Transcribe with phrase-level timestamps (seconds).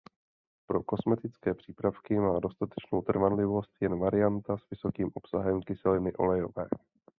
[0.65, 6.65] Pro kosmetické přípravky má dostatečnou trvanlivost jen varianta s vysokým obsahem kyseliny olejové.